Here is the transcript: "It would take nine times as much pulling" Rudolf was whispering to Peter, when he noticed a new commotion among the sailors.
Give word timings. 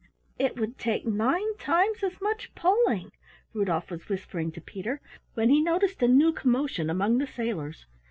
"It 0.39 0.59
would 0.59 0.79
take 0.79 1.05
nine 1.05 1.55
times 1.59 2.01
as 2.01 2.19
much 2.19 2.55
pulling" 2.55 3.11
Rudolf 3.53 3.91
was 3.91 4.09
whispering 4.09 4.51
to 4.53 4.59
Peter, 4.59 4.99
when 5.35 5.51
he 5.51 5.61
noticed 5.61 6.01
a 6.01 6.07
new 6.07 6.33
commotion 6.33 6.89
among 6.89 7.19
the 7.19 7.27
sailors. 7.27 7.85